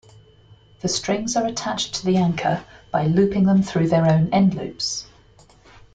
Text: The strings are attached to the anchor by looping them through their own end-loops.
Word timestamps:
The 0.79 0.87
strings 0.87 1.35
are 1.35 1.45
attached 1.45 1.93
to 1.93 2.05
the 2.07 2.17
anchor 2.17 2.63
by 2.89 3.05
looping 3.05 3.43
them 3.45 3.61
through 3.61 3.89
their 3.89 4.11
own 4.11 4.33
end-loops. 4.33 5.05